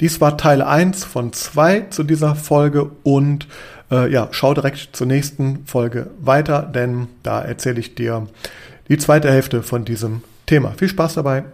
[0.00, 3.46] Dies war Teil 1 von 2 zu dieser Folge und
[3.90, 8.26] äh, ja, schau direkt zur nächsten Folge weiter, denn da erzähle ich dir
[8.88, 10.72] die zweite Hälfte von diesem Thema.
[10.78, 11.44] Viel Spaß dabei!